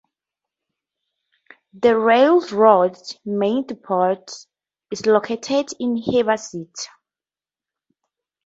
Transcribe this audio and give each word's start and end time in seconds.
The 1.79 1.95
railroad's 1.95 3.19
main 3.23 3.67
depot 3.67 4.25
is 4.89 5.05
located 5.05 5.67
in 5.79 5.95
Heber 5.95 6.37
City. 6.37 6.71